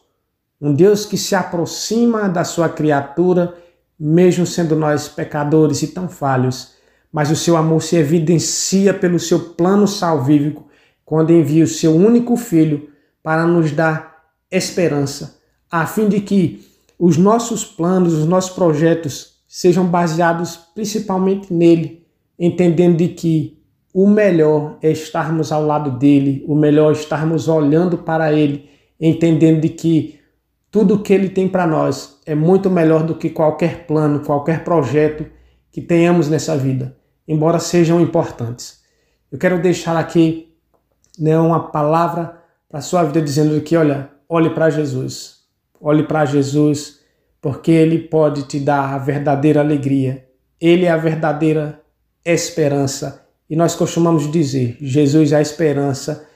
Um 0.59 0.73
Deus 0.73 1.05
que 1.05 1.19
se 1.19 1.35
aproxima 1.35 2.31
da 2.31 2.45
sua 2.45 2.71
criatura, 2.71 3.55
mesmo 4.01 4.47
sendo 4.47 4.75
nós 4.75 5.07
pecadores 5.07 5.83
e 5.83 5.89
tão 5.89 6.09
falhos, 6.09 6.77
mas 7.13 7.31
o 7.31 7.37
seu 7.37 7.59
amor 7.59 7.83
se 7.83 7.97
evidencia 7.97 8.95
pelo 8.95 9.19
seu 9.19 9.51
plano 9.51 9.87
salvífico 9.87 10.67
quando 11.05 11.31
envia 11.31 11.63
o 11.63 11.69
seu 11.69 11.95
único 11.95 12.39
filho 12.39 12.89
para 13.23 13.47
nos 13.47 13.71
dar 13.71 14.33
esperança, 14.51 15.43
a 15.71 15.85
fim 15.85 16.09
de 16.09 16.23
que 16.23 16.68
os 16.99 17.17
nossos 17.17 17.65
planos, 17.65 18.13
os 18.13 18.27
nossos 18.27 18.51
projetos 18.51 19.39
sejam 19.47 19.87
baseados 19.87 20.57
principalmente 20.75 21.53
nele, 21.53 22.07
entendendo 22.39 22.97
de 22.97 23.09
que 23.09 23.59
o 23.95 24.07
melhor 24.07 24.79
é 24.83 24.91
estarmos 24.91 25.51
ao 25.51 25.65
lado 25.65 25.99
dele, 25.99 26.45
o 26.47 26.55
melhor 26.55 26.91
é 26.91 26.93
estarmos 26.93 27.49
olhando 27.49 27.99
para 27.99 28.33
ele, 28.33 28.69
entendendo 29.01 29.61
de 29.61 29.71
que 29.71 30.19
tudo 30.71 30.99
que 30.99 31.13
ele 31.13 31.29
tem 31.29 31.49
para 31.49 31.67
nós 31.67 32.19
é 32.27 32.35
muito 32.35 32.69
melhor 32.69 33.03
do 33.03 33.15
que 33.15 33.31
qualquer 33.31 33.87
plano, 33.87 34.21
qualquer 34.21 34.65
projeto 34.65 35.25
que 35.73 35.81
tenhamos 35.81 36.29
nessa 36.29 36.57
vida, 36.57 36.97
embora 37.27 37.59
sejam 37.59 38.01
importantes. 38.01 38.81
Eu 39.33 39.39
quero 39.39 39.61
deixar 39.61 39.97
aqui 39.97 40.55
né, 41.19 41.39
uma 41.39 41.71
palavra 41.71 42.43
para 42.69 42.81
a 42.81 42.83
sua 42.83 43.03
vida 43.05 43.23
dizendo 43.23 43.61
que, 43.61 43.77
olha, 43.77 44.11
olhe 44.29 44.51
para 44.51 44.71
Jesus. 44.71 45.38
Olhe 45.81 46.03
para 46.03 46.25
Jesus, 46.25 47.01
porque 47.41 47.71
ele 47.71 47.99
pode 47.99 48.45
te 48.45 48.59
dar 48.59 48.95
a 48.95 48.99
verdadeira 48.99 49.61
alegria. 49.61 50.27
Ele 50.61 50.85
é 50.85 50.91
a 50.91 50.97
verdadeira 50.97 51.81
esperança. 52.25 53.27
E 53.49 53.57
nós 53.57 53.75
costumamos 53.75 54.31
dizer: 54.31 54.77
Jesus 54.81 55.33
é 55.33 55.37
a 55.37 55.43
esperança 55.43 56.27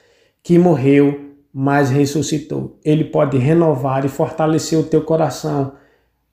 que 0.41 0.57
morreu 0.57 1.33
mas 1.53 1.91
ressuscitou. 1.91 2.79
Ele 2.83 3.03
pode 3.03 3.37
renovar 3.37 4.03
e 4.03 4.09
fortalecer 4.09 4.79
o 4.79 4.83
teu 4.83 5.03
coração 5.03 5.73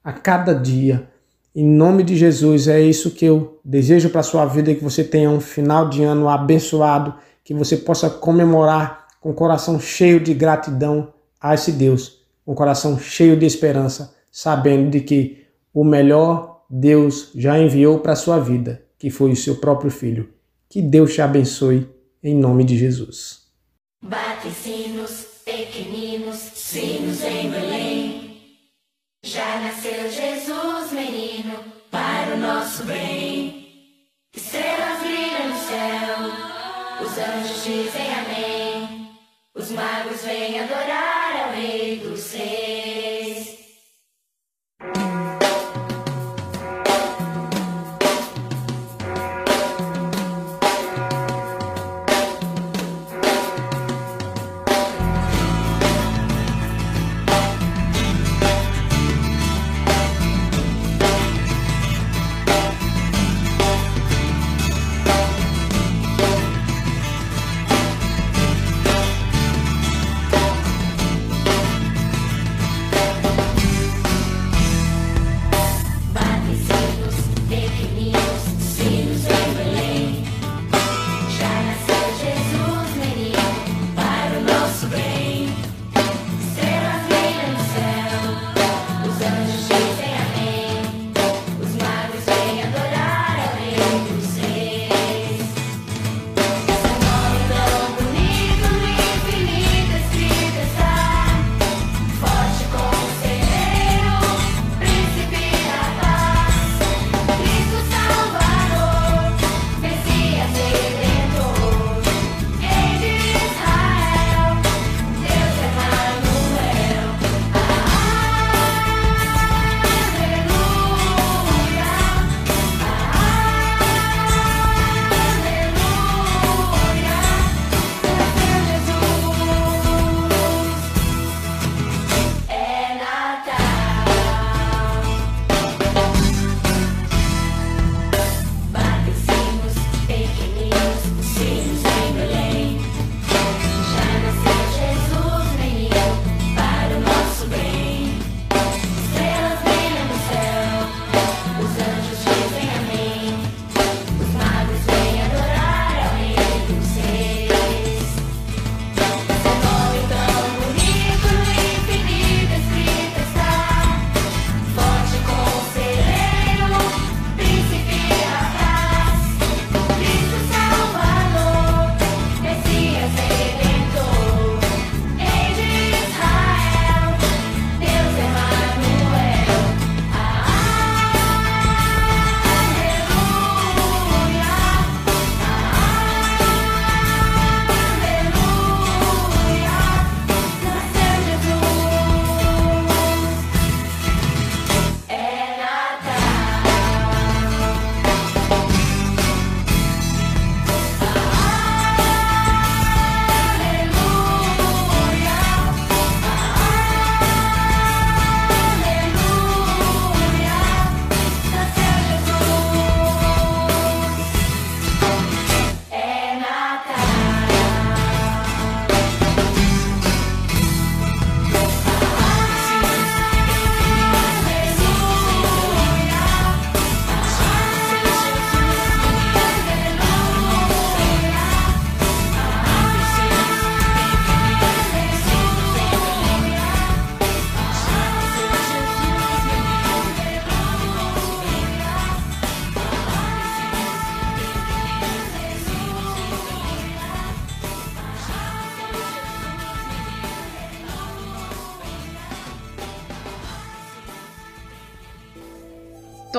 a 0.03 0.11
cada 0.11 0.55
dia. 0.55 1.07
Em 1.55 1.65
nome 1.65 2.01
de 2.01 2.15
Jesus, 2.15 2.67
é 2.67 2.81
isso 2.81 3.11
que 3.11 3.25
eu 3.25 3.59
desejo 3.63 4.09
para 4.09 4.21
a 4.21 4.23
sua 4.23 4.45
vida, 4.45 4.73
que 4.73 4.83
você 4.83 5.03
tenha 5.03 5.29
um 5.29 5.39
final 5.39 5.87
de 5.87 6.01
ano 6.01 6.27
abençoado, 6.27 7.13
que 7.43 7.53
você 7.53 7.77
possa 7.77 8.09
comemorar 8.09 9.05
com 9.19 9.29
o 9.29 9.35
coração 9.35 9.79
cheio 9.79 10.19
de 10.19 10.33
gratidão 10.33 11.13
a 11.39 11.53
esse 11.53 11.71
Deus, 11.71 12.20
um 12.45 12.53
coração 12.55 12.99
cheio 12.99 13.37
de 13.37 13.45
esperança, 13.45 14.15
sabendo 14.31 14.89
de 14.89 15.01
que 15.01 15.45
o 15.73 15.83
melhor 15.83 16.63
Deus 16.69 17.31
já 17.35 17.59
enviou 17.59 17.99
para 17.99 18.13
a 18.13 18.15
sua 18.15 18.39
vida, 18.39 18.83
que 18.97 19.09
foi 19.09 19.31
o 19.31 19.35
seu 19.35 19.57
próprio 19.57 19.91
filho. 19.91 20.33
Que 20.69 20.81
Deus 20.81 21.13
te 21.13 21.21
abençoe, 21.21 21.89
em 22.23 22.35
nome 22.35 22.63
de 22.63 22.77
Jesus. 22.77 23.41
Bate 24.01 24.49
sinos, 24.51 25.25
pequeninos, 25.43 26.37
sinos 26.37 27.23
em 27.23 27.49
Belém. 27.49 28.31
Já 29.23 29.59
nasceu 29.59 30.09
Jesus, 30.09 30.91
menino, 30.91 31.59
para 31.91 32.35
o 32.35 32.39
nosso 32.39 32.83
bem. 32.85 33.67
Estrelas 34.33 34.99
brilham 35.01 35.49
no 35.49 35.57
céu, 35.57 37.05
os 37.05 37.17
anjos 37.17 37.63
dizem 37.63 38.13
amém. 38.13 39.09
Os 39.53 39.71
magos 39.71 40.23
vêm 40.23 40.59
adorar 40.59 41.20
ao 41.61 41.67
Rei 41.67 41.97
dos 41.97 42.33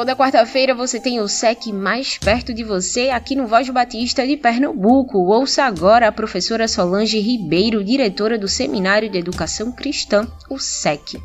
Toda 0.02 0.16
quarta-feira 0.16 0.74
você 0.74 0.98
tem 0.98 1.20
o 1.20 1.28
SEC 1.28 1.72
mais 1.72 2.18
perto 2.18 2.52
de 2.52 2.64
você 2.64 3.10
aqui 3.10 3.36
no 3.36 3.46
Voz 3.46 3.70
Batista 3.70 4.26
de 4.26 4.36
Pernambuco. 4.36 5.16
Ouça 5.16 5.62
agora 5.62 6.08
a 6.08 6.10
professora 6.10 6.66
Solange 6.66 7.20
Ribeiro, 7.20 7.84
diretora 7.84 8.36
do 8.36 8.48
Seminário 8.48 9.08
de 9.08 9.18
Educação 9.18 9.70
Cristã, 9.70 10.26
o 10.50 10.58
SEC. 10.58 11.22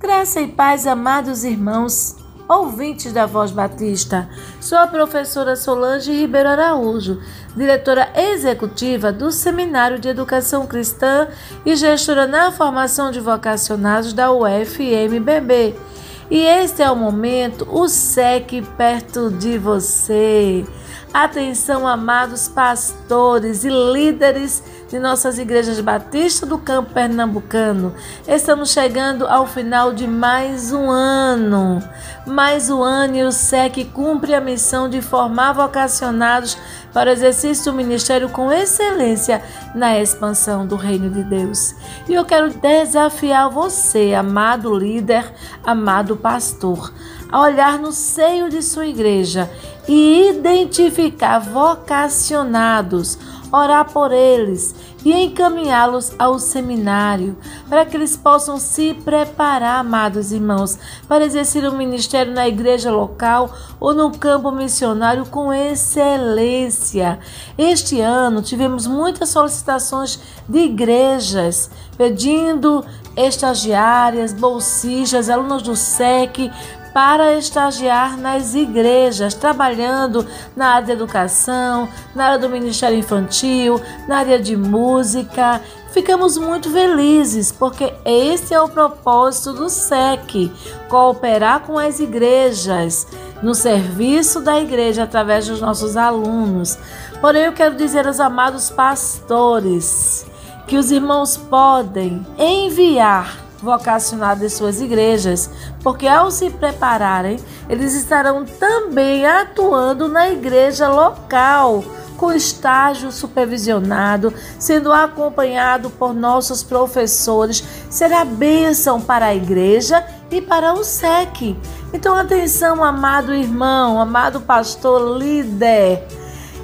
Graça 0.00 0.40
e 0.40 0.48
paz, 0.48 0.86
amados 0.86 1.44
irmãos, 1.44 2.16
ouvintes 2.48 3.12
da 3.12 3.26
Voz 3.26 3.50
Batista. 3.50 4.26
Sou 4.58 4.78
a 4.78 4.86
professora 4.86 5.54
Solange 5.54 6.12
Ribeiro 6.12 6.48
Araújo, 6.48 7.20
diretora 7.54 8.10
executiva 8.16 9.12
do 9.12 9.30
Seminário 9.30 9.98
de 9.98 10.08
Educação 10.08 10.66
Cristã 10.66 11.28
e 11.66 11.76
gestora 11.76 12.26
na 12.26 12.50
formação 12.50 13.10
de 13.10 13.20
vocacionados 13.20 14.14
da 14.14 14.32
UFMBB. 14.32 15.92
E 16.30 16.38
este 16.38 16.82
é 16.82 16.90
o 16.90 16.96
momento, 16.96 17.66
o 17.70 17.88
SEC 17.88 18.62
perto 18.76 19.30
de 19.30 19.58
você. 19.58 20.64
Atenção, 21.12 21.86
amados 21.86 22.48
pastores 22.48 23.64
e 23.64 23.68
líderes 23.68 24.62
de 24.88 24.98
nossas 24.98 25.38
igrejas 25.38 25.78
batistas 25.78 26.48
do 26.48 26.56
campo 26.56 26.94
pernambucano. 26.94 27.94
Estamos 28.26 28.70
chegando 28.70 29.26
ao 29.26 29.46
final 29.46 29.92
de 29.92 30.06
mais 30.06 30.72
um 30.72 30.90
ano. 30.90 31.82
Mais 32.26 32.70
um 32.70 32.82
ano 32.82 33.16
e 33.16 33.24
o 33.24 33.30
SEC 33.30 33.84
cumpre 33.92 34.34
a 34.34 34.40
missão 34.40 34.88
de 34.88 35.02
formar 35.02 35.52
vocacionados 35.52 36.56
para 36.94 37.10
o 37.10 37.12
exercício 37.12 37.70
do 37.70 37.76
ministério 37.76 38.30
com 38.30 38.50
excelência 38.50 39.42
na 39.74 39.98
expansão 40.00 40.66
do 40.66 40.76
reino 40.76 41.10
de 41.10 41.22
Deus. 41.24 41.74
E 42.08 42.14
eu 42.14 42.24
quero 42.24 42.48
desafiar 42.48 43.50
você, 43.50 44.14
amado 44.14 44.74
líder, 44.74 45.30
amado 45.62 46.16
pastor, 46.16 46.90
a 47.32 47.40
olhar 47.40 47.78
no 47.78 47.90
seio 47.90 48.50
de 48.50 48.62
sua 48.62 48.86
igreja 48.86 49.50
e 49.88 50.28
identificar 50.28 51.38
vocacionados, 51.40 53.18
orar 53.50 53.90
por 53.90 54.12
eles 54.12 54.74
e 55.04 55.12
encaminhá-los 55.12 56.12
ao 56.18 56.38
seminário, 56.38 57.36
para 57.68 57.84
que 57.84 57.96
eles 57.96 58.16
possam 58.16 58.58
se 58.58 58.94
preparar, 58.94 59.80
amados 59.80 60.30
irmãos, 60.30 60.78
para 61.08 61.24
exercer 61.24 61.64
o 61.64 61.76
ministério 61.76 62.32
na 62.32 62.46
igreja 62.46 62.92
local 62.92 63.50
ou 63.80 63.92
no 63.92 64.16
campo 64.16 64.52
missionário 64.52 65.26
com 65.26 65.52
excelência. 65.52 67.18
Este 67.58 68.00
ano 68.00 68.42
tivemos 68.42 68.86
muitas 68.86 69.30
solicitações 69.30 70.20
de 70.48 70.60
igrejas 70.60 71.68
pedindo 71.96 72.84
estagiárias, 73.16 74.32
bolsistas, 74.32 75.28
alunos 75.28 75.62
do 75.62 75.74
SEC 75.74 76.50
para 76.92 77.34
estagiar 77.36 78.16
nas 78.16 78.54
igrejas, 78.54 79.34
trabalhando 79.34 80.26
na 80.54 80.74
área 80.74 80.86
de 80.86 80.92
educação, 80.92 81.88
na 82.14 82.26
área 82.26 82.38
do 82.38 82.48
Ministério 82.48 82.98
Infantil, 82.98 83.80
na 84.06 84.18
área 84.18 84.38
de 84.38 84.56
música. 84.56 85.60
Ficamos 85.92 86.38
muito 86.38 86.70
felizes 86.70 87.52
porque 87.52 87.92
esse 88.04 88.54
é 88.54 88.60
o 88.60 88.68
propósito 88.68 89.52
do 89.52 89.68
SEC 89.68 90.50
cooperar 90.88 91.60
com 91.60 91.78
as 91.78 92.00
igrejas 92.00 93.06
no 93.42 93.54
serviço 93.54 94.40
da 94.40 94.58
igreja 94.58 95.02
através 95.02 95.46
dos 95.46 95.60
nossos 95.60 95.96
alunos. 95.96 96.78
Porém, 97.20 97.44
eu 97.44 97.52
quero 97.52 97.74
dizer 97.74 98.06
aos 98.06 98.20
amados 98.20 98.70
pastores 98.70 100.24
que 100.66 100.76
os 100.78 100.90
irmãos 100.90 101.36
podem 101.36 102.24
enviar 102.38 103.41
vocacionados 103.62 104.42
de 104.42 104.50
suas 104.50 104.80
igrejas, 104.80 105.48
porque 105.82 106.06
ao 106.06 106.30
se 106.30 106.50
prepararem, 106.50 107.38
eles 107.68 107.94
estarão 107.94 108.44
também 108.44 109.24
atuando 109.24 110.08
na 110.08 110.28
igreja 110.28 110.88
local, 110.88 111.84
com 112.16 112.32
estágio 112.32 113.10
supervisionado, 113.10 114.32
sendo 114.58 114.92
acompanhado 114.92 115.90
por 115.90 116.14
nossos 116.14 116.62
professores, 116.62 117.64
será 117.90 118.24
bênção 118.24 119.00
para 119.00 119.26
a 119.26 119.34
igreja 119.34 120.04
e 120.30 120.40
para 120.40 120.74
o 120.74 120.84
SEC. 120.84 121.56
Então, 121.92 122.16
atenção, 122.16 122.82
amado 122.82 123.34
irmão, 123.34 124.00
amado 124.00 124.40
pastor 124.40 125.18
líder. 125.18 126.06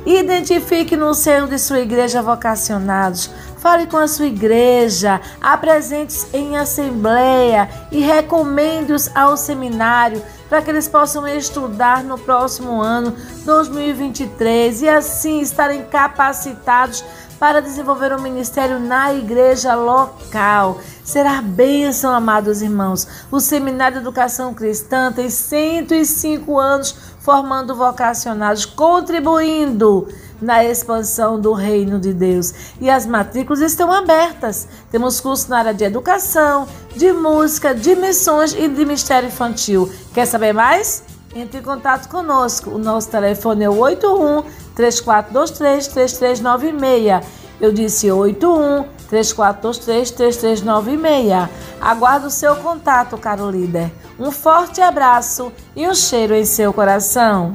Identifique 0.07 0.97
no 0.97 1.13
seio 1.13 1.47
de 1.47 1.59
sua 1.59 1.81
igreja 1.81 2.23
vocacionados. 2.23 3.31
Fale 3.59 3.87
com 3.87 3.97
a 3.97 4.07
sua 4.07 4.27
igreja, 4.27 5.21
apresente-os 5.41 6.33
em 6.33 6.57
assembleia 6.57 7.69
e 7.91 8.01
recomende-os 8.01 9.11
ao 9.17 9.37
seminário 9.37 10.23
para 10.49 10.63
que 10.63 10.71
eles 10.71 10.89
possam 10.89 11.27
estudar 11.27 12.03
no 12.05 12.17
próximo 12.17 12.81
ano 12.81 13.15
2023 13.45 14.83
e 14.83 14.89
assim 14.89 15.41
estarem 15.41 15.85
capacitados 15.85 17.05
para 17.39 17.63
desenvolver 17.63 18.13
um 18.13 18.21
ministério 18.21 18.81
na 18.81 19.15
igreja 19.15 19.75
local. 19.75 20.81
Será 21.05 21.41
bênção, 21.41 22.13
amados 22.13 22.63
irmãos. 22.63 23.07
O 23.31 23.41
Seminário 23.41 23.99
de 23.99 24.03
Educação 24.03 24.53
Cristã 24.53 25.13
tem 25.13 25.31
105 25.31 26.59
anos 26.59 26.95
formando 27.21 27.75
vocacionados, 27.75 28.65
contribuindo 28.65 30.09
na 30.41 30.65
expansão 30.65 31.41
do 31.41 31.53
reino 31.53 31.99
de 31.99 32.13
Deus. 32.13 32.55
E 32.81 32.89
as 32.89 33.07
matrículas 33.07 33.61
estão 33.61 33.93
abertas. 33.93 34.69
Temos 34.91 35.21
curso 35.21 35.51
na 35.51 35.59
área 35.59 35.75
de 35.75 35.85
educação, 35.85 36.67
de 36.95 37.13
música, 37.13 37.75
de 37.75 37.95
missões 37.97 38.55
e 38.55 38.69
de 38.69 38.85
mistério 38.85 39.29
infantil. 39.29 39.91
Quer 40.15 40.27
saber 40.27 40.53
mais? 40.53 41.03
Entre 41.35 41.59
em 41.61 41.63
contato 41.63 42.09
conosco. 42.09 42.71
O 42.71 42.79
nosso 42.79 43.11
telefone 43.11 43.65
é 43.65 43.71
o 43.71 43.79
81 43.79 44.43
3423 44.75 45.89
3396. 45.89 47.27
Eu 47.61 47.73
disse 47.73 48.11
81 48.11 48.85
3423 49.09 50.11
3396. 50.13 51.49
Aguardo 51.81 52.29
o 52.29 52.31
seu 52.31 52.57
contato, 52.57 53.17
caro 53.19 53.51
líder. 53.51 53.91
Um 54.19 54.31
forte 54.33 54.81
abraço 54.81 55.53
e 55.77 55.87
um 55.87 55.95
cheiro 55.95 56.35
em 56.35 56.45
seu 56.45 56.73
coração. 56.73 57.55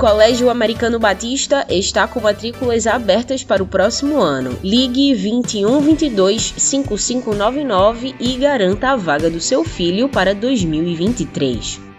Colégio 0.00 0.48
Americano 0.48 0.98
Batista 0.98 1.66
está 1.68 2.08
com 2.08 2.20
matrículas 2.20 2.86
abertas 2.86 3.44
para 3.44 3.62
o 3.62 3.66
próximo 3.66 4.18
ano. 4.18 4.58
Ligue 4.64 5.12
21 5.12 5.78
22 5.78 6.54
5599 6.56 8.14
e 8.18 8.34
garanta 8.36 8.92
a 8.92 8.96
vaga 8.96 9.28
do 9.28 9.42
seu 9.42 9.62
filho 9.62 10.08
para 10.08 10.34
2023. 10.34 11.89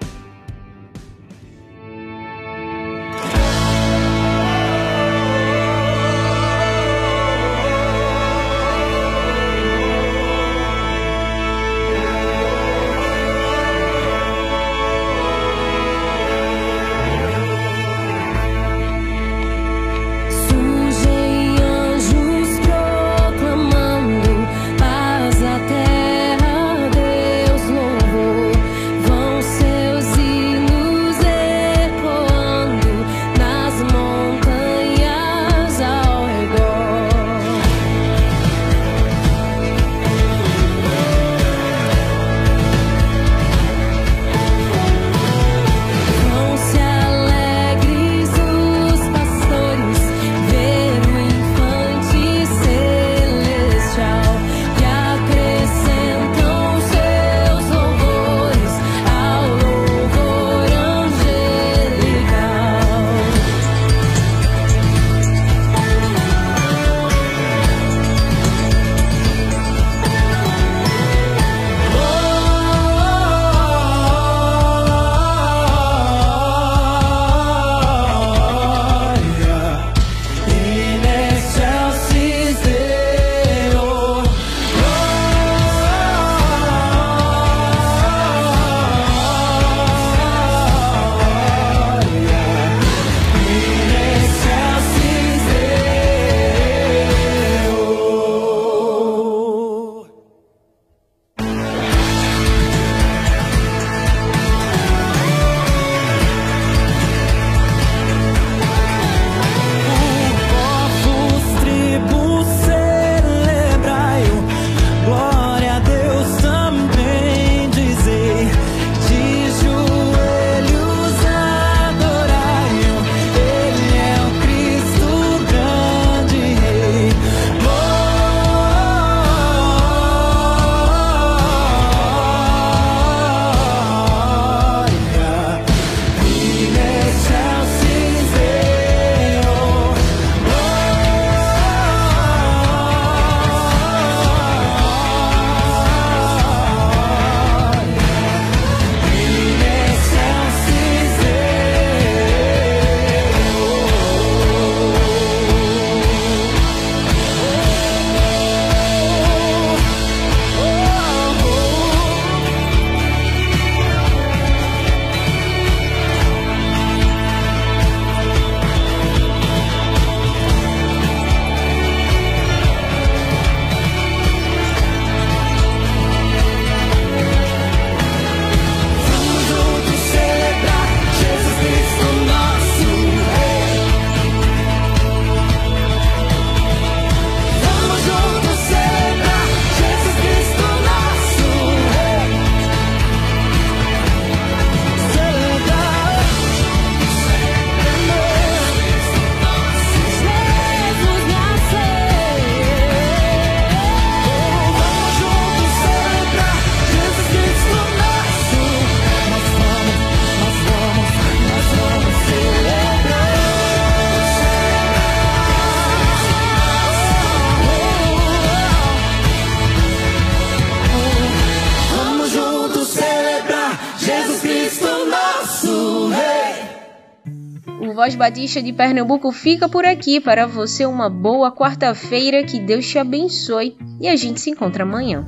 Voz 228.12 228.16
Batista 228.16 228.62
de 228.62 228.74
Pernambuco 228.74 229.32
fica 229.32 229.70
por 229.70 229.86
aqui. 229.86 230.20
Para 230.20 230.46
você, 230.46 230.86
uma 230.86 231.10
boa 231.10 231.50
quarta-feira. 231.50 232.44
Que 232.44 232.60
Deus 232.60 232.86
te 232.86 232.98
abençoe. 232.98 233.78
E 234.02 234.08
a 234.10 234.16
gente 234.18 234.42
se 234.42 234.50
encontra 234.50 234.84
amanhã. 234.84 235.26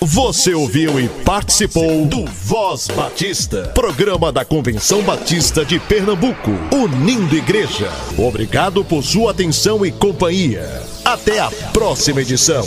Você 0.00 0.54
ouviu 0.54 1.00
e 1.00 1.08
participou 1.24 2.06
do 2.06 2.24
Voz 2.26 2.86
Batista, 2.88 3.72
programa 3.74 4.30
da 4.30 4.44
Convenção 4.44 5.02
Batista 5.02 5.64
de 5.64 5.80
Pernambuco, 5.80 6.52
unindo 6.72 7.34
igreja. 7.34 7.90
Obrigado 8.16 8.84
por 8.84 9.02
sua 9.02 9.32
atenção 9.32 9.84
e 9.84 9.90
companhia. 9.90 10.82
Até 11.04 11.40
a 11.40 11.50
próxima 11.72 12.20
edição. 12.20 12.64